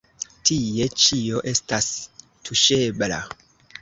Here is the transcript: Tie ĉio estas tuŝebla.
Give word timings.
Tie 0.49 0.87
ĉio 1.03 1.43
estas 1.51 1.91
tuŝebla. 2.49 3.21